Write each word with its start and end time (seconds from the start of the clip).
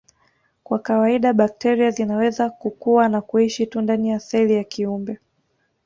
Kwa 0.63 0.79
kawaida 0.79 1.33
bakteria 1.33 1.91
zinaweza 1.91 2.49
kukua 2.49 3.09
na 3.09 3.21
kuishi 3.21 3.65
tu 3.67 3.81
ndani 3.81 4.09
ya 4.09 4.19
seli 4.19 4.53
ya 4.53 4.63
kiumbe 4.63 5.19